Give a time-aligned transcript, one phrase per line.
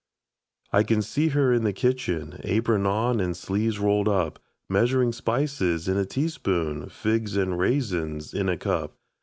[0.73, 5.87] I can see her in the kitchen, Apron on and sleeves rolled up, Measurin' spices
[5.87, 8.97] in a teaspoon, Figs and raisins in a cup.